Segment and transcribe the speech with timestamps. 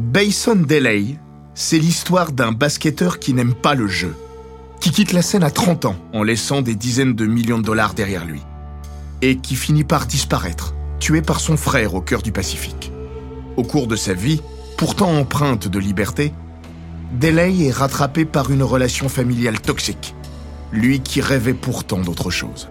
[0.00, 1.18] Bayson Delay,
[1.52, 4.16] c'est l'histoire d'un basketteur qui n'aime pas le jeu,
[4.80, 7.92] qui quitte la scène à 30 ans en laissant des dizaines de millions de dollars
[7.92, 8.40] derrière lui,
[9.20, 12.90] et qui finit par disparaître, tué par son frère au cœur du Pacifique.
[13.58, 14.40] Au cours de sa vie,
[14.78, 16.32] pourtant empreinte de liberté,
[17.20, 20.14] Delay est rattrapé par une relation familiale toxique,
[20.72, 22.70] lui qui rêvait pourtant d'autre chose.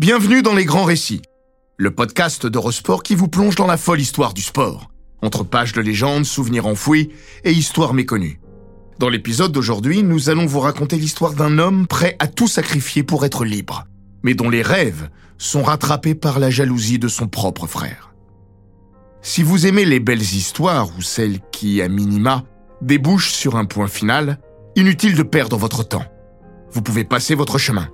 [0.00, 1.20] Bienvenue dans Les Grands Récits,
[1.76, 5.82] le podcast d'Eurosport qui vous plonge dans la folle histoire du sport, entre pages de
[5.82, 7.10] légendes, souvenirs enfouis
[7.44, 8.40] et histoires méconnues.
[8.98, 13.26] Dans l'épisode d'aujourd'hui, nous allons vous raconter l'histoire d'un homme prêt à tout sacrifier pour
[13.26, 13.84] être libre,
[14.22, 18.14] mais dont les rêves sont rattrapés par la jalousie de son propre frère.
[19.20, 22.44] Si vous aimez les belles histoires ou celles qui, à minima,
[22.80, 24.38] débouchent sur un point final,
[24.76, 26.06] inutile de perdre votre temps.
[26.70, 27.90] Vous pouvez passer votre chemin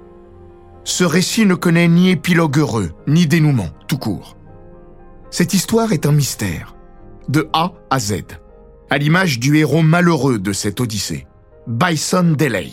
[0.87, 4.37] ce récit ne connaît ni épilogue heureux, ni dénouement, tout court.
[5.31, 6.77] Cette histoire est un mystère,
[7.28, 8.23] de A à Z,
[8.89, 11.27] à l'image du héros malheureux de cette odyssée,
[11.67, 12.70] Bison Delay.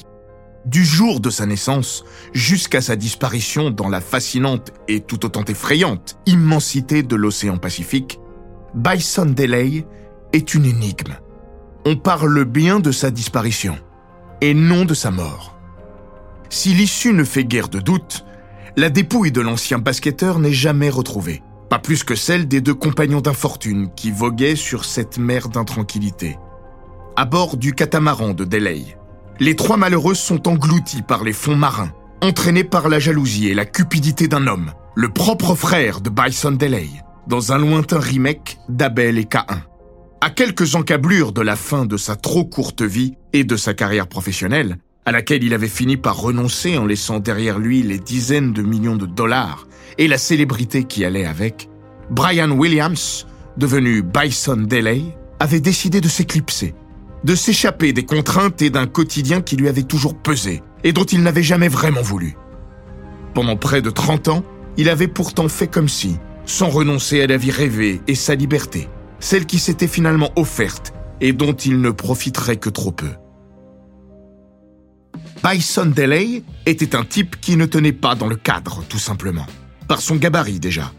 [0.64, 6.20] Du jour de sa naissance jusqu'à sa disparition dans la fascinante et tout autant effrayante
[6.28, 8.20] immensité de l'océan Pacifique,
[8.76, 9.88] Bison Delay
[10.34, 11.16] est une énigme.
[11.84, 13.76] On parle bien de sa disparition,
[14.40, 15.58] et non de sa mort.
[16.54, 18.26] Si l'issue ne fait guère de doute,
[18.78, 21.42] la dépouille de l'ancien basketteur n'est jamais retrouvée.
[21.68, 26.38] Pas plus que celle des deux compagnons d'infortune qui voguaient sur cette mer d'intranquillité.
[27.16, 28.84] À bord du catamaran de Delay,
[29.40, 33.66] les trois malheureux sont engloutis par les fonds marins, entraînés par la jalousie et la
[33.66, 36.88] cupidité d'un homme, le propre frère de Bison Delay,
[37.26, 39.48] dans un lointain remake d'Abel et Cain.
[40.22, 44.08] À quelques encablures de la fin de sa trop courte vie et de sa carrière
[44.08, 48.62] professionnelle, à laquelle il avait fini par renoncer en laissant derrière lui les dizaines de
[48.62, 51.70] millions de dollars et la célébrité qui allait avec,
[52.10, 53.28] Brian Williams,
[53.58, 55.04] devenu Bison Delay,
[55.40, 56.74] avait décidé de s'éclipser,
[57.24, 61.24] de s'échapper des contraintes et d'un quotidien qui lui avait toujours pesé et dont il
[61.24, 62.36] n'avait jamais vraiment voulu.
[63.34, 64.44] Pendant près de 30 ans,
[64.78, 68.88] il avait pourtant fait comme si, sans renoncer à la vie rêvée et sa liberté,
[69.20, 73.12] celle qui s'était finalement offerte et dont il ne profiterait que trop peu.
[75.44, 79.46] Bison Delay était un type qui ne tenait pas dans le cadre, tout simplement.
[79.90, 80.94] Par son gabarit déjà.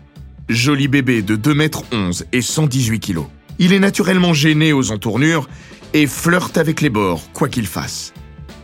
[0.51, 3.25] Joli bébé de 2 mètres 11 et 118 kilos.
[3.59, 5.49] Il est naturellement gêné aux entournures
[5.95, 8.13] et flirte avec les bords, quoi qu'il fasse.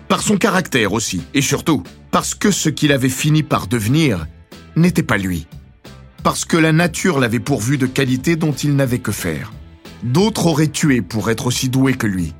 [0.06, 4.26] Par son caractère aussi, et surtout, parce que ce qu'il avait fini par devenir
[4.76, 5.46] n'était pas lui.
[6.22, 9.50] Parce que la nature l'avait pourvu de qualités dont il n'avait que faire.
[10.02, 12.34] D'autres auraient tué pour être aussi doués que lui,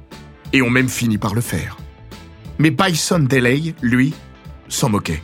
[0.52, 1.79] et ont même fini par le faire.
[2.60, 4.12] Mais Bison Delay, lui,
[4.68, 5.22] s'en moquait.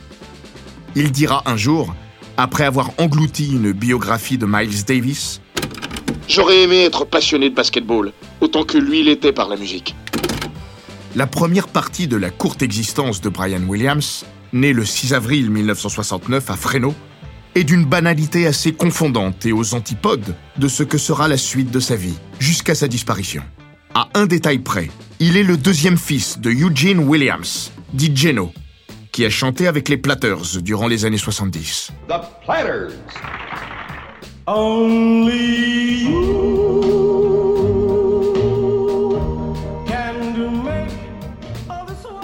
[0.95, 1.93] Il dira un jour,
[2.35, 5.39] après avoir englouti une biographie de Miles Davis,
[6.27, 8.11] J'aurais aimé être passionné de basketball,
[8.41, 9.95] autant que lui l'était par la musique.
[11.15, 16.49] La première partie de la courte existence de Brian Williams, né le 6 avril 1969
[16.49, 16.95] à Fresno,
[17.53, 21.79] est d'une banalité assez confondante et aux antipodes de ce que sera la suite de
[21.79, 23.43] sa vie, jusqu'à sa disparition.
[23.93, 24.89] À un détail près,
[25.19, 28.51] il est le deuxième fils de Eugene Williams, dit Geno,
[29.11, 31.91] qui a chanté avec les Platters durant les années 70.
[32.07, 32.13] The
[32.43, 32.93] Platters.
[34.45, 36.07] Only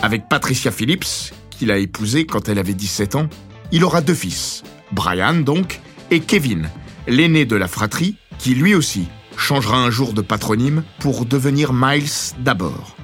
[0.02, 3.28] Avec Patricia Phillips, qu'il a épousée quand elle avait 17 ans,
[3.72, 5.80] il aura deux fils, Brian donc,
[6.12, 6.70] et Kevin,
[7.08, 9.08] l'aîné de la fratrie, qui lui aussi
[9.38, 12.96] changera un jour de patronyme pour devenir Miles d'abord.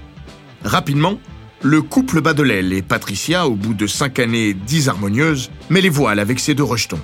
[0.63, 1.19] Rapidement,
[1.61, 5.89] le couple bat de l'aile et Patricia, au bout de cinq années disharmonieuses, met les
[5.89, 7.01] voiles avec ses deux rejetons.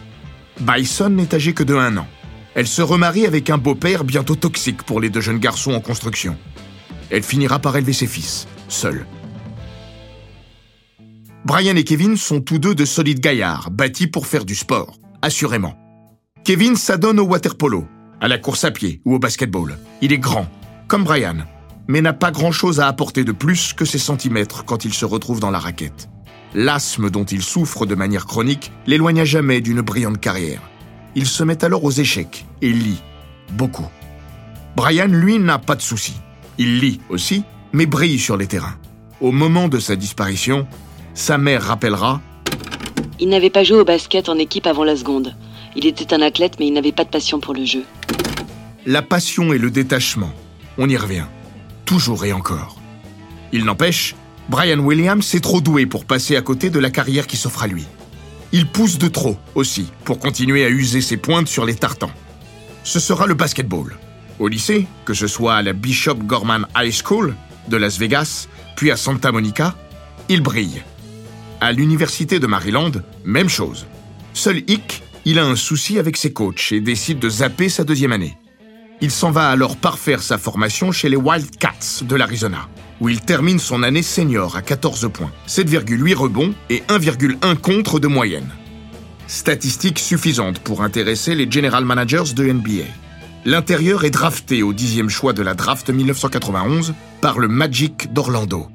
[0.59, 2.07] Bison n'est âgé que de un an.
[2.53, 6.37] Elle se remarie avec un beau-père bientôt toxique pour les deux jeunes garçons en construction.
[7.09, 9.05] Elle finira par élever ses fils, seule.
[11.43, 15.77] Brian et Kevin sont tous deux de solides gaillards, bâtis pour faire du sport, assurément.
[16.45, 17.87] Kevin s'adonne au waterpolo,
[18.25, 19.77] à la course à pied ou au basketball.
[20.01, 20.47] Il est grand,
[20.87, 21.45] comme Brian,
[21.87, 25.39] mais n'a pas grand-chose à apporter de plus que ses centimètres quand il se retrouve
[25.39, 26.09] dans la raquette.
[26.55, 30.63] L'asthme dont il souffre de manière chronique l'éloigna jamais d'une brillante carrière.
[31.13, 32.99] Il se met alors aux échecs et lit,
[33.51, 33.85] beaucoup.
[34.75, 36.19] Brian, lui, n'a pas de soucis.
[36.57, 37.43] Il lit aussi,
[37.73, 38.79] mais brille sur les terrains.
[39.21, 40.65] Au moment de sa disparition,
[41.13, 42.21] Sa mère rappellera
[43.19, 45.35] Il n'avait pas joué au basket en équipe avant la seconde.
[45.75, 47.83] Il était un athlète, mais il n'avait pas de passion pour le jeu.
[48.87, 50.31] La passion et le détachement.
[50.77, 51.25] On y revient.
[51.85, 52.79] Toujours et encore.
[53.51, 54.13] Il n'empêche,
[54.47, 57.67] Brian Williams est trop doué pour passer à côté de la carrière qui s'offre à
[57.67, 57.83] lui.
[58.51, 62.11] Il pousse de trop aussi pour continuer à user ses pointes sur les tartans.
[62.83, 63.97] Ce sera le basketball.
[64.37, 67.35] Au lycée, que ce soit à la Bishop Gorman High School
[67.67, 69.75] de Las Vegas, puis à Santa Monica,
[70.29, 70.83] il brille.
[71.59, 72.91] À l'université de Maryland,
[73.23, 73.87] même chose.
[74.33, 78.11] Seul hic, il a un souci avec ses coachs et décide de zapper sa deuxième
[78.11, 78.37] année.
[79.01, 82.69] Il s'en va alors parfaire sa formation chez les Wildcats de l'Arizona,
[83.01, 88.07] où il termine son année senior à 14 points, 7,8 rebonds et 1,1 contre de
[88.07, 88.49] moyenne.
[89.27, 92.85] Statistique suffisante pour intéresser les general managers de NBA.
[93.43, 98.69] L'intérieur est drafté au dixième choix de la draft 1991 par le Magic d'Orlando.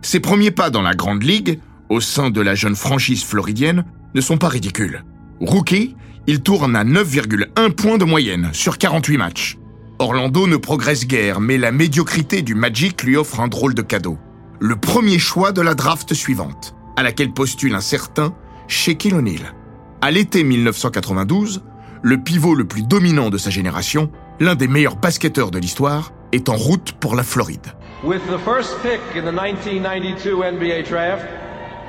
[0.00, 3.84] Ses premiers pas dans la Grande Ligue, au sein de la jeune franchise floridienne,
[4.14, 5.02] ne sont pas ridicules.
[5.40, 9.58] Rookie, il tourne à 9,1 points de moyenne sur 48 matchs.
[9.98, 14.18] Orlando ne progresse guère, mais la médiocrité du Magic lui offre un drôle de cadeau.
[14.58, 18.34] Le premier choix de la draft suivante, à laquelle postule un certain
[18.66, 19.54] Shaquille O'Neal.
[20.00, 21.62] À l'été 1992,
[22.02, 24.10] le pivot le plus dominant de sa génération,
[24.40, 27.74] l'un des meilleurs basketteurs de l'histoire, est en route pour la Floride.
[28.02, 31.24] With the first pick in the 1992 NBA draft,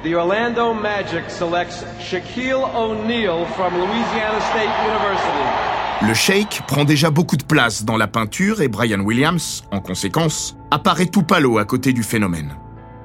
[0.06, 6.08] the Orlando Magic selects Shaquille O'Neal from Louisiana State University.
[6.08, 10.56] Le Shake prend déjà beaucoup de place dans la peinture et Brian Williams, en conséquence,
[10.70, 12.56] apparaît tout palo à côté du phénomène.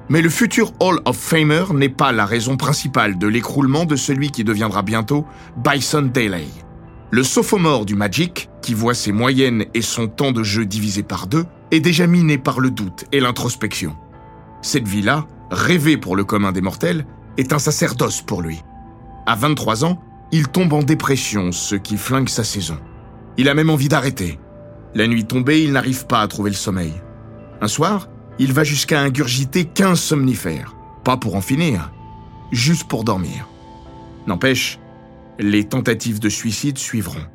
[0.09, 4.29] Mais le futur Hall of Famer n'est pas la raison principale de l'écroulement de celui
[4.29, 5.25] qui deviendra bientôt
[5.57, 6.51] Bison Daly.
[7.09, 11.25] Le sophomore du Magic, qui voit ses moyennes et son temps de jeu divisé par
[11.25, 13.95] deux, est déjà miné par le doute et l'introspection.
[14.61, 17.05] Cette vie-là, rêvée pour le commun des mortels,
[17.37, 18.63] est un sacerdoce pour lui.
[19.25, 20.01] À 23 ans,
[20.31, 22.77] il tombe en dépression, ce qui flingue sa saison.
[23.37, 24.39] Il a même envie d'arrêter.
[24.95, 26.93] La nuit tombée, il n'arrive pas à trouver le sommeil.
[27.61, 28.09] Un soir,
[28.39, 30.75] il va jusqu'à ingurgiter 15 somnifères.
[31.03, 31.91] Pas pour en finir,
[32.51, 33.47] juste pour dormir.
[34.27, 34.79] N'empêche,
[35.39, 37.25] les tentatives de suicide suivront.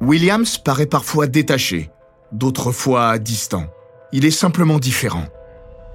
[0.00, 1.90] Williams paraît parfois détaché,
[2.32, 3.66] d'autres fois distant.
[4.12, 5.26] Il est simplement différent.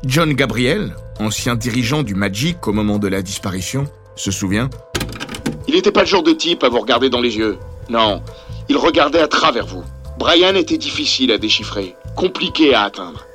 [0.05, 3.85] John Gabriel, ancien dirigeant du Magic au moment de la disparition,
[4.15, 4.69] se souvient
[5.67, 7.57] Il n'était pas le genre de type à vous regarder dans les yeux.
[7.89, 8.21] Non,
[8.69, 9.83] il regardait à travers vous.
[10.17, 13.25] Brian était difficile à déchiffrer, compliqué à atteindre.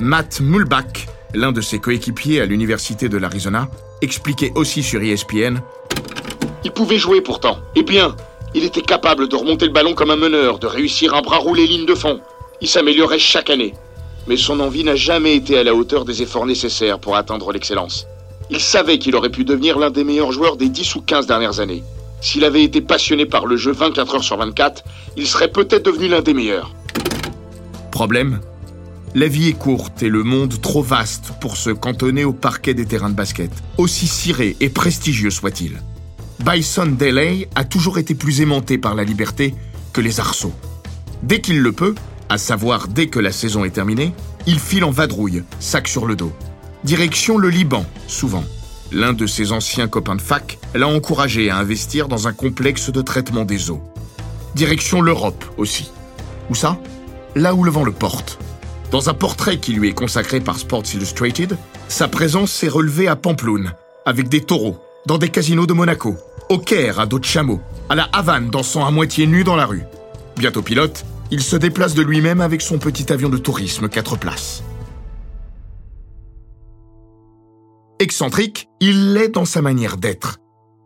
[0.00, 3.68] Matt Mulbach, l'un de ses coéquipiers à l'université de l'Arizona,
[4.00, 5.60] expliquait aussi sur ESPN
[6.64, 8.16] Il pouvait jouer pourtant, et bien.
[8.54, 11.66] Il était capable de remonter le ballon comme un meneur, de réussir un bras roulé
[11.66, 12.20] ligne de fond.
[12.62, 13.74] Il s'améliorait chaque année.
[14.28, 18.06] Mais son envie n'a jamais été à la hauteur des efforts nécessaires pour atteindre l'excellence.
[18.50, 21.60] Il savait qu'il aurait pu devenir l'un des meilleurs joueurs des 10 ou 15 dernières
[21.60, 21.82] années.
[22.20, 24.84] S'il avait été passionné par le jeu 24 heures sur 24,
[25.16, 26.74] il serait peut-être devenu l'un des meilleurs.
[27.90, 28.40] Problème?
[29.14, 32.84] La vie est courte et le monde trop vaste pour se cantonner au parquet des
[32.84, 35.80] terrains de basket, aussi ciré et prestigieux soit-il.
[36.44, 39.54] Bison Delay a toujours été plus aimanté par la liberté
[39.92, 40.52] que les arceaux.
[41.22, 41.94] Dès qu'il le peut,
[42.28, 44.12] à savoir dès que la saison est terminée,
[44.46, 46.32] il file en vadrouille, sac sur le dos.
[46.84, 48.44] Direction le Liban, souvent.
[48.92, 53.02] L'un de ses anciens copains de fac l'a encouragé à investir dans un complexe de
[53.02, 53.82] traitement des eaux.
[54.54, 55.90] Direction l'Europe aussi.
[56.50, 56.78] Où ça?
[57.34, 58.38] Là où le vent le porte.
[58.90, 61.56] Dans un portrait qui lui est consacré par Sports Illustrated,
[61.88, 63.72] sa présence s'est relevée à Pampelune,
[64.06, 66.16] avec des taureaux, dans des casinos de Monaco,
[66.48, 69.66] au Caire à dos de chameau, à la Havane dansant à moitié nu dans la
[69.66, 69.84] rue.
[70.36, 74.62] Bientôt pilote, il se déplace de lui-même avec son petit avion de tourisme 4 places.
[78.00, 80.38] Excentrique, il l'est dans sa manière d'être.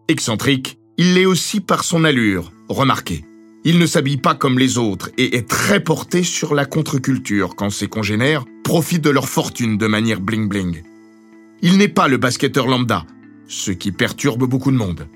[0.09, 3.25] Excentrique, il l'est aussi par son allure, remarquez.
[3.65, 7.71] Il ne s'habille pas comme les autres et est très porté sur la contre-culture quand
[7.71, 10.83] ses congénères profitent de leur fortune de manière bling-bling.
[11.61, 13.07] Il n'est pas le basketteur lambda,
[13.47, 15.07] ce qui perturbe beaucoup de monde.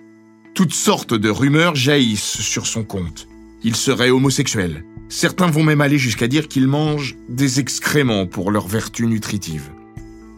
[0.54, 3.26] Toutes sortes de rumeurs jaillissent sur son compte.
[3.66, 4.84] Il serait homosexuel.
[5.08, 9.72] Certains vont même aller jusqu'à dire qu'il mange des excréments pour leur vertu nutritive.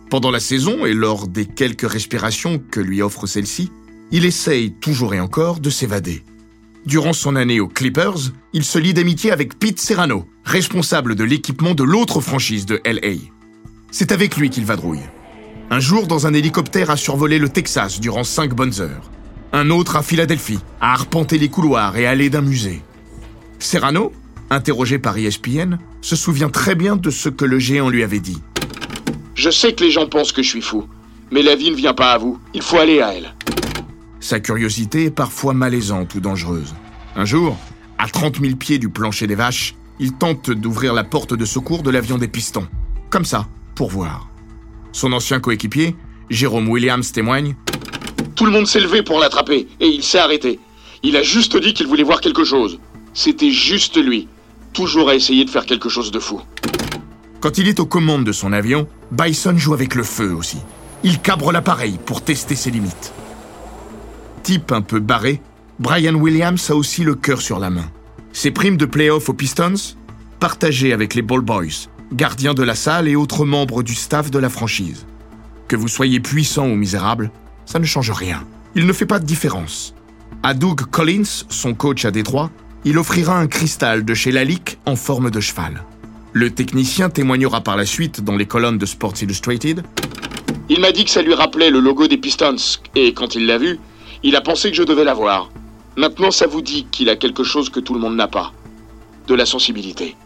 [0.08, 3.70] Pendant la saison et lors des quelques respirations que lui offre celle-ci,
[4.12, 6.22] il essaye toujours et encore de s'évader.
[6.86, 11.74] Durant son année aux Clippers, il se lie d'amitié avec Pete Serrano, responsable de l'équipement
[11.74, 13.18] de l'autre franchise de LA.
[13.90, 15.04] C'est avec lui qu'il vadrouille.
[15.68, 19.10] Un jour, dans un hélicoptère, a survolé le Texas durant cinq bonnes heures.
[19.52, 22.82] Un autre à Philadelphie, a arpenté les couloirs et allé d'un musée.
[23.58, 24.12] Serrano,
[24.50, 28.38] interrogé par ESPN, se souvient très bien de ce que le géant lui avait dit.
[29.34, 30.86] Je sais que les gens pensent que je suis fou,
[31.30, 32.38] mais la vie ne vient pas à vous.
[32.54, 33.34] Il faut aller à elle.
[34.20, 36.74] Sa curiosité est parfois malaisante ou dangereuse.
[37.16, 37.56] Un jour,
[37.98, 41.82] à 30 000 pieds du plancher des vaches, il tente d'ouvrir la porte de secours
[41.82, 42.66] de l'avion des pistons.
[43.10, 44.28] Comme ça, pour voir.
[44.92, 45.96] Son ancien coéquipier,
[46.30, 47.54] Jérôme Williams, témoigne
[48.34, 50.60] Tout le monde s'est levé pour l'attraper, et il s'est arrêté.
[51.02, 52.78] Il a juste dit qu'il voulait voir quelque chose.
[53.14, 54.28] C'était juste lui.
[54.72, 56.40] Toujours à essayer de faire quelque chose de fou.
[57.40, 60.58] Quand il est aux commandes de son avion, Bison joue avec le feu aussi.
[61.04, 63.12] Il cabre l'appareil pour tester ses limites.
[64.42, 65.40] Type un peu barré,
[65.78, 67.90] Brian Williams a aussi le cœur sur la main.
[68.32, 69.94] Ses primes de playoff aux Pistons,
[70.40, 74.38] partagées avec les Ball Boys, gardiens de la salle et autres membres du staff de
[74.38, 75.06] la franchise.
[75.68, 77.30] Que vous soyez puissant ou misérable,
[77.66, 78.44] ça ne change rien.
[78.74, 79.94] Il ne fait pas de différence.
[80.42, 82.50] À Doug Collins, son coach à Détroit,
[82.84, 85.84] il offrira un cristal de chez Lalique en forme de cheval.
[86.32, 89.82] Le technicien témoignera par la suite dans les colonnes de Sports Illustrated.
[90.68, 92.56] Il m'a dit que ça lui rappelait le logo des Pistons,
[92.94, 93.78] et quand il l'a vu,
[94.22, 95.50] il a pensé que je devais l'avoir.
[95.96, 98.52] Maintenant, ça vous dit qu'il a quelque chose que tout le monde n'a pas.
[99.26, 100.16] De la sensibilité.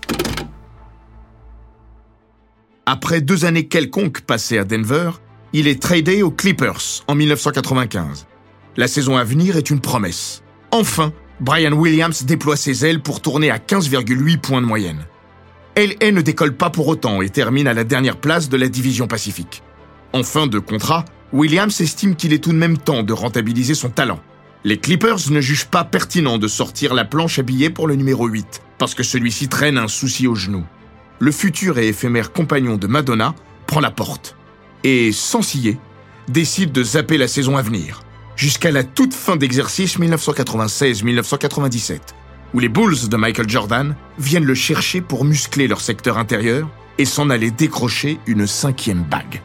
[2.84, 5.12] Après deux années quelconques passées à Denver,
[5.52, 8.26] il est tradé aux Clippers en 1995.
[8.76, 10.42] La saison à venir est une promesse.
[10.70, 15.04] Enfin, Brian Williams déploie ses ailes pour tourner à 15,8 points de moyenne.
[15.76, 19.08] LA ne décolle pas pour autant et termine à la dernière place de la division
[19.08, 19.64] Pacifique.
[20.12, 23.88] En fin de contrat, Williams estime qu'il est tout de même temps de rentabiliser son
[23.88, 24.20] talent.
[24.62, 28.28] Les Clippers ne jugent pas pertinent de sortir la planche à billets pour le numéro
[28.28, 30.62] 8, parce que celui-ci traîne un souci au genou.
[31.18, 33.34] Le futur et éphémère compagnon de Madonna
[33.66, 34.36] prend la porte
[34.84, 35.76] et, sans scier,
[36.28, 38.02] décide de zapper la saison à venir,
[38.36, 42.00] jusqu'à la toute fin d'exercice 1996-1997,
[42.54, 47.04] où les Bulls de Michael Jordan viennent le chercher pour muscler leur secteur intérieur et
[47.04, 49.40] s'en aller décrocher une cinquième bague.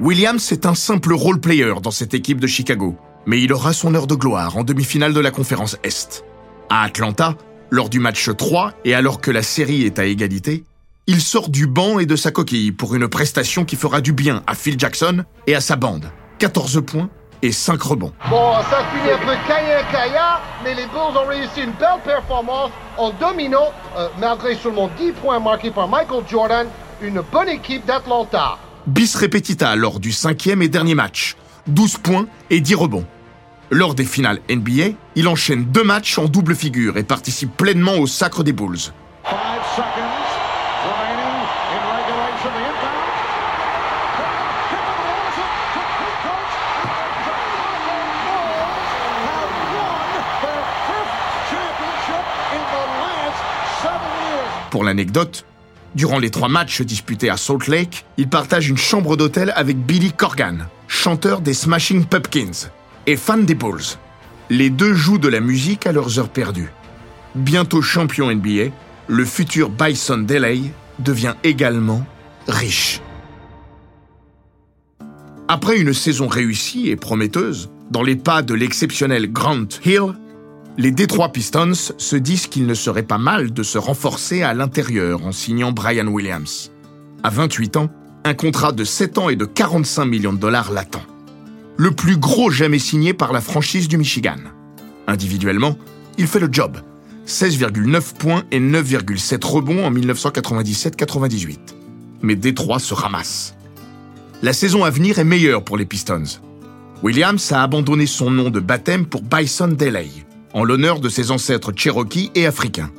[0.00, 2.96] Williams est un simple role-player dans cette équipe de Chicago,
[3.26, 6.24] mais il aura son heure de gloire en demi-finale de la conférence Est.
[6.70, 7.36] À Atlanta,
[7.70, 10.64] lors du match 3 et alors que la série est à égalité,
[11.08, 14.42] il sort du banc et de sa coquille pour une prestation qui fera du bien
[14.46, 16.12] à Phil Jackson et à sa bande.
[16.38, 17.08] 14 points
[17.42, 18.12] et 5 rebonds.
[18.30, 23.10] Bon, ça finit un peu kaya mais les Bulls ont réussi une belle performance en
[23.10, 26.66] dominant, euh, malgré seulement 10 points marqués par Michael Jordan,
[27.00, 32.60] une bonne équipe d'Atlanta bis repetita lors du cinquième et dernier match, 12 points et
[32.60, 33.04] 10 rebonds.
[33.70, 38.06] Lors des finales NBA, il enchaîne deux matchs en double figure et participe pleinement au
[38.06, 38.78] sacre des Bulls.
[54.70, 55.44] Pour l'anecdote,
[55.94, 60.12] Durant les trois matchs disputés à Salt Lake, il partage une chambre d'hôtel avec Billy
[60.12, 62.68] Corgan, chanteur des Smashing Pumpkins
[63.06, 63.96] et fan des Bulls.
[64.50, 66.70] Les deux jouent de la musique à leurs heures perdues.
[67.34, 68.70] Bientôt champion NBA,
[69.08, 70.60] le futur Bison Delay
[70.98, 72.04] devient également
[72.46, 73.00] riche.
[75.48, 80.14] Après une saison réussie et prometteuse, dans les pas de l'exceptionnel Grant Hill,
[80.78, 85.26] les Detroit Pistons se disent qu'il ne serait pas mal de se renforcer à l'intérieur
[85.26, 86.70] en signant Brian Williams.
[87.24, 87.90] À 28 ans,
[88.24, 91.02] un contrat de 7 ans et de 45 millions de dollars l'attend.
[91.76, 94.36] Le plus gros jamais signé par la franchise du Michigan.
[95.08, 95.76] Individuellement,
[96.16, 96.78] il fait le job.
[97.26, 101.58] 16,9 points et 9,7 rebonds en 1997-98.
[102.22, 103.56] Mais Détroit se ramasse.
[104.42, 106.38] La saison à venir est meilleure pour les Pistons.
[107.02, 110.08] Williams a abandonné son nom de baptême pour Bison Delay,
[110.54, 112.90] en l'honneur de ses ancêtres Cherokee et africains.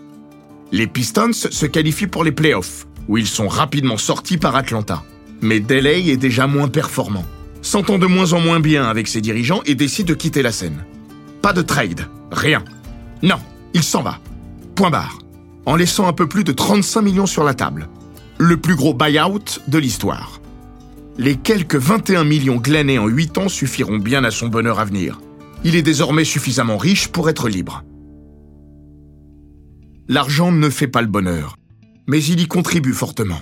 [0.71, 5.03] Les Pistons se qualifient pour les playoffs, où ils sont rapidement sortis par Atlanta.
[5.41, 7.25] Mais Delay est déjà moins performant,
[7.61, 10.85] s'entend de moins en moins bien avec ses dirigeants et décide de quitter la scène.
[11.41, 12.63] Pas de trade, rien.
[13.23, 13.39] Non,
[13.73, 14.19] il s'en va.
[14.75, 15.19] Point barre.
[15.65, 17.89] En laissant un peu plus de 35 millions sur la table.
[18.37, 20.39] Le plus gros buyout de l'histoire.
[21.17, 25.19] Les quelques 21 millions glanés en 8 ans suffiront bien à son bonheur à venir
[25.63, 27.83] il est désormais suffisamment riche pour être libre.
[30.07, 31.55] L'argent ne fait pas le bonheur,
[32.07, 33.39] mais il y contribue fortement.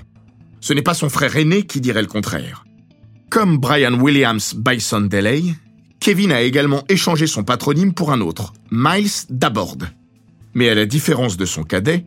[0.59, 2.65] Ce n'est pas son frère aîné qui dirait le contraire.
[3.29, 5.43] Comme Brian Williams Bison Delay,
[5.99, 9.77] Kevin a également échangé son patronyme pour un autre, Miles Dabord.
[10.53, 12.05] Mais à la différence de son cadet,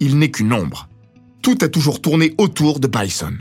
[0.00, 0.88] il n'est qu'une ombre.
[1.42, 3.34] Tout a toujours tourné autour de Bison.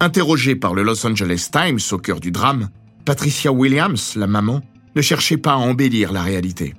[0.00, 2.68] Interrogée par le Los Angeles Times au cœur du drame,
[3.04, 4.62] Patricia Williams, la maman,
[4.96, 6.74] ne cherchez pas à embellir la réalité.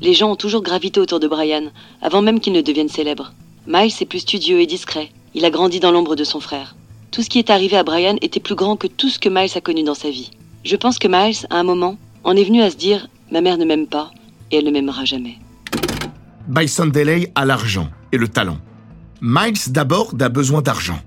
[0.00, 3.34] Les gens ont toujours gravité autour de Brian, avant même qu'il ne devienne célèbre.
[3.66, 5.10] Miles est plus studieux et discret.
[5.34, 6.76] Il a grandi dans l'ombre de son frère.
[7.10, 9.50] Tout ce qui est arrivé à Brian était plus grand que tout ce que Miles
[9.54, 10.30] a connu dans sa vie.
[10.64, 13.58] Je pense que Miles, à un moment, en est venu à se dire Ma mère
[13.58, 14.10] ne m'aime pas
[14.50, 15.38] et elle ne m'aimera jamais.
[16.48, 18.58] Bison Delay a l'argent et le talent.
[19.20, 21.00] Miles d'abord a besoin d'argent.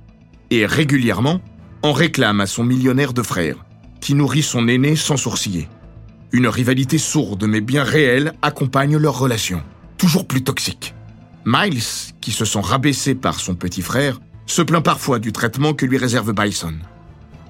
[0.51, 1.39] Et régulièrement,
[1.81, 3.55] en réclame à son millionnaire de frère,
[4.01, 5.67] qui nourrit son aîné sans sourciller.
[6.31, 9.62] Une rivalité sourde mais bien réelle accompagne leur relation,
[9.98, 10.93] toujours plus toxique.
[11.45, 11.81] Miles,
[12.21, 15.98] qui se sent rabaissé par son petit frère, se plaint parfois du traitement que lui
[15.98, 16.74] réserve Bison.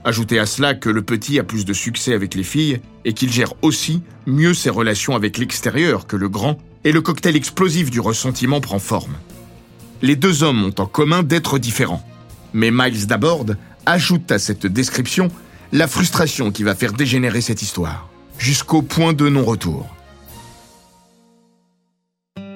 [0.05, 3.31] Ajoutez à cela que le petit a plus de succès avec les filles et qu'il
[3.31, 7.99] gère aussi mieux ses relations avec l'extérieur que le grand, et le cocktail explosif du
[7.99, 9.17] ressentiment prend forme.
[10.01, 12.05] Les deux hommes ont en commun d'être différents.
[12.53, 13.47] Mais Miles Dabord
[13.85, 15.27] ajoute à cette description
[15.71, 18.08] la frustration qui va faire dégénérer cette histoire,
[18.39, 19.85] jusqu'au point de non-retour.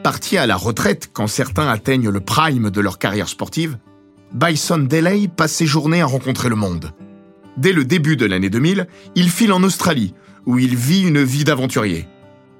[0.01, 3.77] Parti à la retraite quand certains atteignent le prime de leur carrière sportive,
[4.33, 6.91] Bison Delay passe ses journées à rencontrer le monde.
[7.57, 11.43] Dès le début de l'année 2000, il file en Australie, où il vit une vie
[11.43, 12.07] d'aventurier.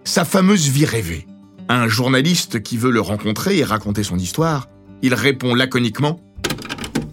[0.04, 1.26] Sa fameuse vie rêvée.
[1.70, 4.68] À un journaliste qui veut le rencontrer et raconter son histoire,
[5.02, 6.20] il répond laconiquement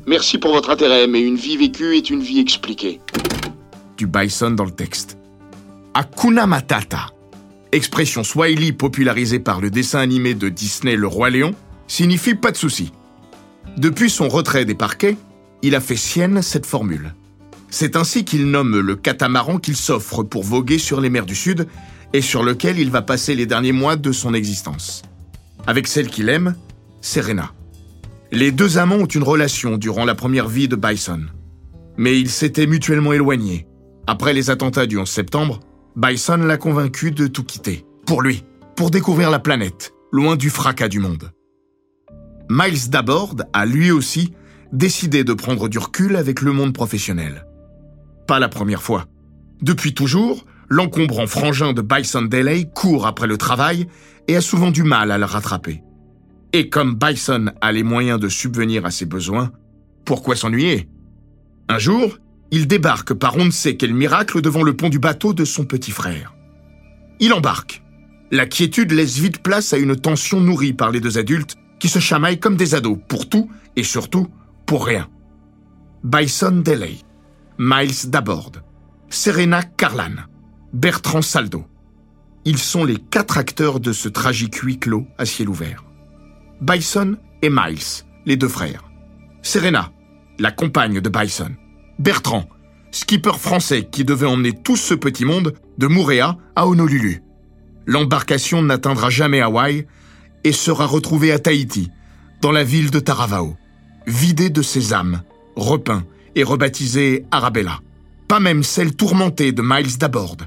[0.07, 3.01] Merci pour votre intérêt, mais une vie vécue est une vie expliquée.
[3.97, 5.20] Du bison dans le texte.
[6.01, 7.09] Hakuna Matata,
[7.73, 11.55] expression swahili popularisée par le dessin animé de Disney Le Roi Lion,
[11.89, 12.91] signifie pas de souci.
[13.77, 15.19] Depuis son retrait des parquets,
[15.61, 17.13] il a fait sienne cette formule.
[17.69, 21.69] C'est ainsi qu'il nomme le catamaran qu'il s'offre pour voguer sur les mers du Sud
[22.15, 25.03] et sur lequel il va passer les derniers mois de son existence.
[25.67, 26.55] Avec celle qu'il aime,
[27.03, 27.53] Serena.
[28.33, 31.27] Les deux amants ont une relation durant la première vie de Bison.
[31.99, 33.67] Mais ils s'étaient mutuellement éloignés.
[34.07, 35.61] Après les attentats du 11 septembre,
[35.97, 37.85] Bison l'a convaincu de tout quitter.
[38.07, 38.45] Pour lui,
[38.77, 41.33] pour découvrir la planète, loin du fracas du monde.
[42.49, 44.35] Miles Dabord a lui aussi
[44.73, 47.47] décidé de prendre du recul avec le monde professionnel
[48.31, 49.07] pas la première fois.
[49.61, 53.89] Depuis toujours, l'encombrant frangin de Bison Delay court après le travail
[54.29, 55.83] et a souvent du mal à le rattraper.
[56.53, 59.51] Et comme Bison a les moyens de subvenir à ses besoins,
[60.05, 60.89] pourquoi s'ennuyer?
[61.69, 62.19] Un jour,
[62.51, 65.65] il débarque par on ne sait quel miracle devant le pont du bateau de son
[65.65, 66.35] petit frère.
[67.21, 67.83] Il embarque.
[68.33, 71.99] La quiétude laisse vite place à une tension nourrie par les deux adultes qui se
[71.99, 74.29] chamaillent comme des ados pour tout et surtout
[74.67, 75.09] pour rien.
[76.05, 76.99] Bison Delay
[77.59, 78.53] Miles Dabord,
[79.11, 80.15] Serena Carlan,
[80.73, 81.67] Bertrand Saldo.
[82.47, 85.85] Ils sont les quatre acteurs de ce tragique huis clos à ciel ouvert.
[86.63, 88.85] Bison et Miles, les deux frères.
[89.43, 89.93] Serena,
[90.39, 91.51] la compagne de Bison.
[92.01, 92.49] Bertrand,
[92.93, 97.23] skipper français qui devait emmener tout ce petit monde de Moorea à Honolulu.
[97.85, 99.87] L'embarcation n'atteindra jamais Hawaï
[100.43, 101.91] et sera retrouvée à Tahiti,
[102.41, 103.55] dans la ville de Taravao,
[104.07, 105.21] vidée de ses âmes,
[105.57, 107.81] repeint et rebaptisée Arabella.
[108.29, 110.39] Pas même celle tourmentée de Miles Dabord.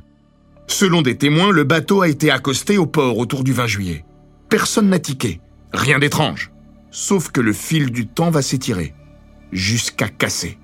[0.65, 4.05] Selon des témoins, le bateau a été accosté au port autour du 20 juillet.
[4.49, 5.39] Personne n'a tiqué,
[5.71, 6.51] rien d'étrange.
[6.89, 8.95] Sauf que le fil du temps va s'étirer,
[9.51, 10.57] jusqu'à casser.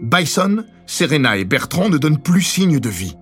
[0.00, 3.16] Bison, Serena et Bertrand ne donnent plus signe de vie.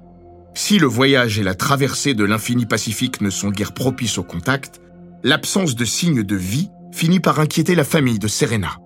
[0.54, 4.80] Si le voyage et la traversée de l'infini Pacifique ne sont guère propices au contact,
[5.22, 8.78] l'absence de signes de vie finit par inquiéter la famille de Serena.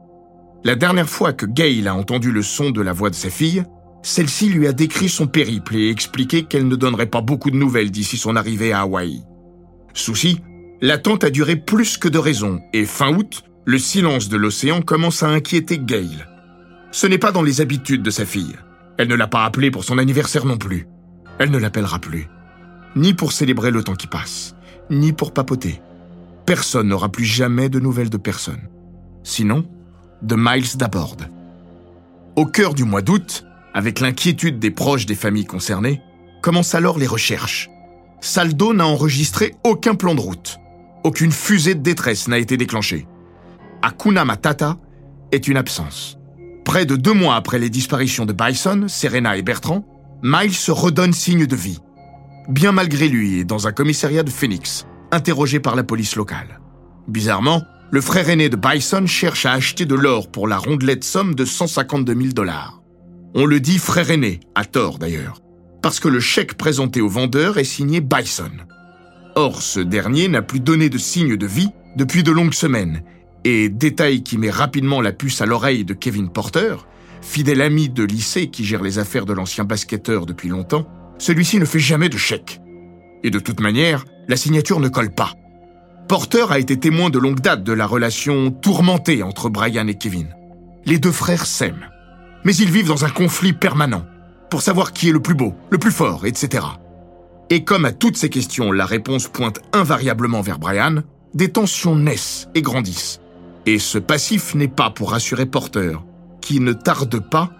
[0.65, 3.65] La dernière fois que Gail a entendu le son de la voix de sa fille,
[4.03, 7.91] celle-ci lui a décrit son périple et expliqué qu'elle ne donnerait pas beaucoup de nouvelles
[7.91, 9.23] d'ici son arrivée à Hawaï.
[9.95, 10.41] Souci,
[10.81, 15.23] l'attente a duré plus que de raison et fin août, le silence de l'océan commence
[15.23, 16.25] à inquiéter Gail.
[16.93, 18.57] Ce n'est pas dans les habitudes de sa fille.
[18.99, 20.87] Elle ne l'a pas appelée pour son anniversaire non plus.
[21.39, 22.29] Elle ne l'appellera plus.
[22.97, 24.57] Ni pour célébrer le temps qui passe,
[24.91, 25.81] ni pour papoter.
[26.47, 28.69] Personne n'aura plus jamais de nouvelles de personne.
[29.23, 29.65] Sinon,
[30.23, 31.17] de Miles Dabord.
[32.37, 36.03] Au cœur du mois d'août, avec l'inquiétude des proches des familles concernées,
[36.43, 37.71] commencent alors les recherches.
[38.21, 40.59] Saldo n'a enregistré aucun plan de route.
[41.05, 43.07] Aucune fusée de détresse n'a été déclenchée.
[43.81, 44.77] Akuna Matata
[45.33, 46.20] est une absence.
[46.65, 49.85] Près de deux mois après les disparitions de Bison, Serena et Bertrand,
[50.23, 51.79] Miles redonne signe de vie.
[52.49, 56.61] Bien malgré lui dans un commissariat de Phoenix, interrogé par la police locale.
[57.09, 61.35] Bizarrement, le frère aîné de Bison cherche à acheter de l'or pour la rondelette somme
[61.35, 62.83] de 152 000 dollars.
[63.35, 65.41] On le dit frère aîné, à tort d'ailleurs,
[65.83, 68.51] parce que le chèque présenté au vendeur est signé Bison.
[69.35, 73.03] Or, ce dernier n'a plus donné de signe de vie depuis de longues semaines,
[73.45, 76.77] et détail qui met rapidement la puce à l'oreille de Kevin Porter,
[77.23, 80.87] fidèle ami de lycée qui gère les affaires de l'ancien basketteur depuis longtemps,
[81.19, 82.61] celui-ci ne fait jamais de chèque.
[83.23, 85.33] Et de toute manière, la signature ne colle pas.
[86.09, 90.35] Porter a été témoin de longue date de la relation tourmentée entre Brian et Kevin.
[90.85, 91.89] Les deux frères s'aiment,
[92.45, 94.05] mais ils vivent dans un conflit permanent
[94.51, 96.65] pour savoir qui est le plus beau, le plus fort, etc.
[97.51, 101.03] Et comme à toutes ces questions, la réponse pointe invariablement vers Brian,
[101.35, 103.20] des tensions naissent et grandissent.
[103.67, 105.99] Et ce passif n'est pas pour rassurer Porter,
[106.41, 107.51] qui ne tarde pas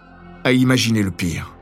[0.45, 1.55] à imaginer le pire.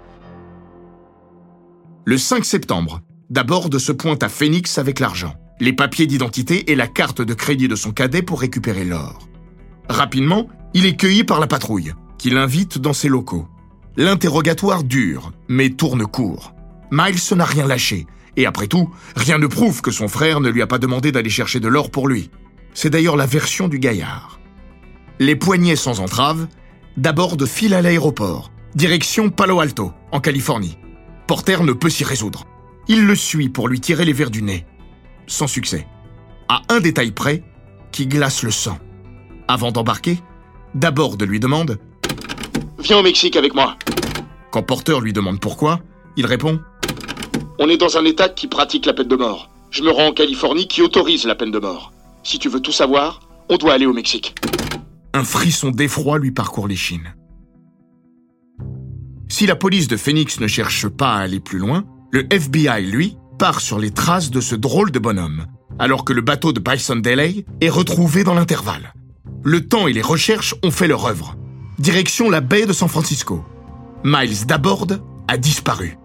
[2.05, 6.77] Le 5 septembre, d'abord de se pointe à Phoenix avec l'argent, les papiers d'identité et
[6.77, 9.29] la carte de crédit de son cadet pour récupérer l'or.
[9.89, 13.49] Rapidement, il est cueilli par la patrouille, qui l'invite dans ses locaux.
[13.97, 16.55] L'interrogatoire dure, mais tourne court.
[16.91, 20.63] Miles n'a rien lâché, et après tout, rien ne prouve que son frère ne lui
[20.63, 22.31] a pas demandé d'aller chercher de l'or pour lui.
[22.81, 24.39] C'est d'ailleurs la version du gaillard.
[25.19, 26.47] Les poignets sans entrave,
[26.97, 30.79] d'abord de fil à l'aéroport, direction Palo Alto, en Californie.
[31.27, 32.45] Porter ne peut s'y résoudre.
[32.87, 34.65] Il le suit pour lui tirer les verres du nez.
[35.27, 35.89] Sans succès.
[36.49, 37.43] À un détail près,
[37.91, 38.79] qui glace le sang.
[39.49, 40.21] Avant d'embarquer,
[40.77, 41.81] d'abord de lui demande
[42.79, 43.77] Viens au Mexique avec moi.
[44.53, 45.81] Quand Porter lui demande pourquoi,
[46.17, 46.61] il répond
[47.59, 49.51] On est dans un État qui pratique la peine de mort.
[49.73, 51.93] Je me rends en Californie qui autorise la peine de mort.
[52.29, 54.35] Si tu veux tout savoir, on doit aller au Mexique.
[55.15, 57.15] Un frisson d'effroi lui parcourt les chines.
[59.31, 63.17] Si la police de Phoenix ne cherche pas à aller plus loin, le FBI, lui,
[63.39, 65.47] part sur les traces de ce drôle de bonhomme,
[65.79, 68.93] alors que le bateau de Bison Delay est retrouvé dans l'intervalle.
[69.43, 71.35] Le temps et les recherches ont fait leur œuvre.
[71.79, 73.43] Direction la baie de San Francisco.
[74.05, 74.89] Miles Dabord
[75.29, 75.97] a disparu.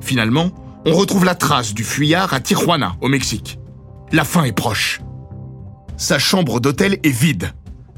[0.00, 0.52] Finalement,
[0.86, 3.58] on retrouve la trace du fuyard à Tijuana, au Mexique.
[4.10, 5.02] La fin est proche.
[6.00, 7.52] Sa chambre d'hôtel est vide.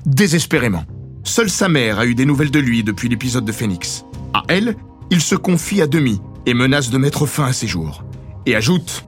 [0.07, 0.83] Désespérément.
[1.23, 4.05] Seule sa mère a eu des nouvelles de lui depuis l'épisode de Phoenix.
[4.35, 4.75] À elle,
[5.13, 8.03] il se confie à demi et menace de mettre fin à ses jours.
[8.45, 9.05] Et ajoute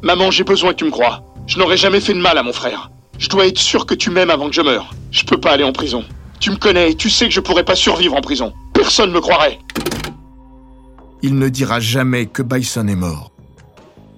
[0.00, 1.24] Maman, j'ai besoin que tu me crois.
[1.48, 2.92] Je n'aurais jamais fait de mal à mon frère.
[3.18, 4.94] Je dois être sûr que tu m'aimes avant que je meure.
[5.10, 6.04] Je peux pas aller en prison.
[6.38, 8.52] Tu me connais et tu sais que je pourrais pas survivre en prison.
[8.74, 9.58] Personne me croirait.
[11.20, 13.32] Il ne dira jamais que Bison est mort.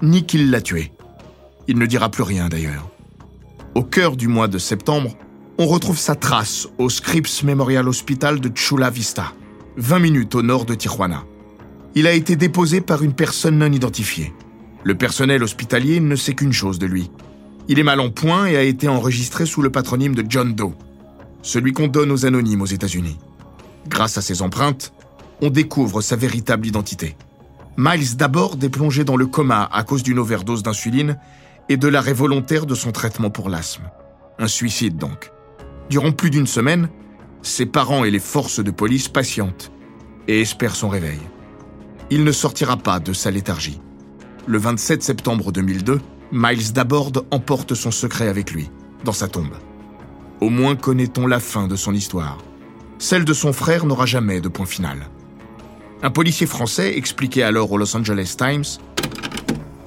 [0.03, 0.93] Ni qu'il l'a tué.
[1.67, 2.91] Il ne dira plus rien d'ailleurs.
[3.77, 5.11] Au cœur du mois de septembre,
[5.59, 9.35] on retrouve sa trace au Scripps Memorial Hospital de Chula Vista,
[9.77, 11.25] 20 minutes au nord de Tijuana.
[11.95, 14.33] Il a été déposé par une personne non identifiée.
[14.83, 17.11] Le personnel hospitalier ne sait qu'une chose de lui.
[17.69, 20.73] Il est mal en point et a été enregistré sous le patronyme de John Doe,
[21.43, 23.19] celui qu'on donne aux anonymes aux États-Unis.
[23.89, 24.95] Grâce à ses empreintes,
[25.43, 27.15] on découvre sa véritable identité.
[27.77, 31.19] Miles d'abord est plongé dans le coma à cause d'une overdose d'insuline
[31.69, 33.91] et de l'arrêt volontaire de son traitement pour l'asthme.
[34.39, 35.33] Un suicide donc.
[35.91, 36.89] Durant plus d'une semaine,
[37.43, 39.71] ses parents et les forces de police patientent
[40.29, 41.21] et espèrent son réveil.
[42.11, 43.81] Il ne sortira pas de sa léthargie.
[44.47, 46.01] Le 27 septembre 2002,
[46.33, 48.71] Miles Dabord emporte son secret avec lui,
[49.05, 49.55] dans sa tombe.
[50.41, 52.39] Au moins connaît-on la fin de son histoire.
[52.99, 55.09] Celle de son frère n'aura jamais de point final.
[56.03, 58.65] Un policier français expliquait alors au Los Angeles Times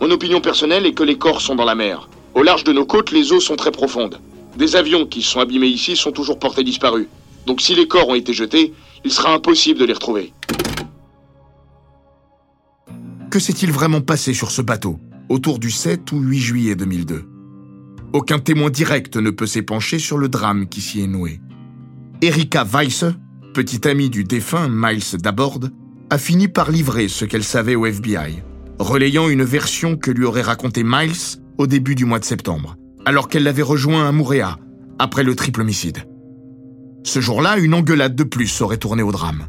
[0.01, 2.09] Mon opinion personnelle est que les corps sont dans la mer.
[2.33, 4.19] Au large de nos côtes, les eaux sont très profondes.
[4.57, 7.07] Des avions qui se sont abîmés ici sont toujours portés disparus.
[7.45, 10.33] Donc si les corps ont été jetés, il sera impossible de les retrouver.
[13.29, 17.25] Que s'est-il vraiment passé sur ce bateau, autour du 7 ou 8 juillet 2002
[18.13, 21.39] Aucun témoin direct ne peut s'épancher sur le drame qui s'y est noué.
[22.21, 23.05] Erika Weiss,
[23.53, 25.59] petite amie du défunt Miles Dabord,
[26.09, 28.41] a fini par livrer ce qu'elle savait au FBI,
[28.80, 33.28] relayant une version que lui aurait raconté Miles au début du mois de septembre, alors
[33.28, 34.58] qu'elle l'avait rejoint à Mouréa,
[34.98, 36.08] après le triple homicide.
[37.04, 39.48] Ce jour-là, une engueulade de plus aurait tourné au drame.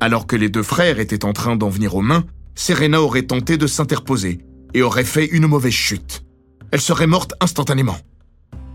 [0.00, 3.56] Alors que les deux frères étaient en train d'en venir aux mains, Serena aurait tenté
[3.56, 4.40] de s'interposer
[4.74, 6.24] et aurait fait une mauvaise chute.
[6.70, 7.96] Elle serait morte instantanément.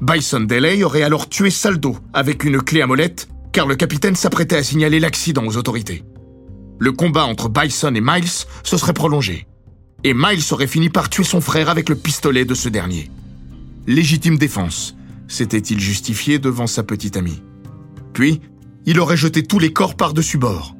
[0.01, 4.57] Bison Delay aurait alors tué Saldo avec une clé à molette, car le capitaine s'apprêtait
[4.57, 6.03] à signaler l'accident aux autorités.
[6.79, 8.27] Le combat entre Bison et Miles
[8.63, 9.47] se serait prolongé.
[10.05, 13.09] Et Miles aurait fini par tuer son frère avec le pistolet de ce dernier.
[13.87, 14.95] Légitime défense,
[15.27, 17.41] s'était-il justifié devant sa petite amie.
[18.13, 18.39] Puis,
[18.85, 20.75] il aurait jeté tous les corps par-dessus bord.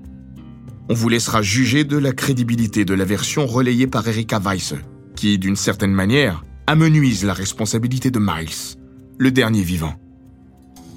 [0.90, 4.76] On vous laissera juger de la crédibilité de la version relayée par Erika Weiss,
[5.16, 8.78] qui, d'une certaine manière, amenuise la responsabilité de Miles,
[9.18, 9.96] le dernier vivant.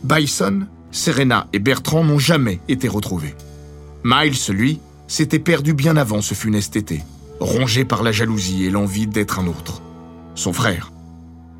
[0.04, 3.34] Bison, Serena et Bertrand n'ont jamais été retrouvés.
[4.04, 7.00] Miles, lui, s'était perdu bien avant ce funeste été,
[7.40, 9.82] rongé par la jalousie et l'envie d'être un autre.
[10.34, 10.92] Son frère.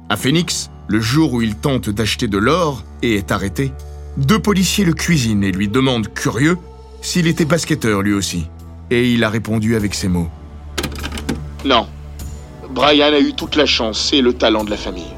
[0.08, 3.72] À Phoenix, le jour où il tente d'acheter de l'or et est arrêté,
[4.16, 6.56] deux policiers le cuisinent et lui demandent, curieux,
[7.02, 8.46] s'il était basketteur lui aussi.
[8.90, 10.28] Et il a répondu avec ces mots.
[11.64, 11.86] Non.
[12.70, 15.17] Brian a eu toute la chance et le talent de la famille.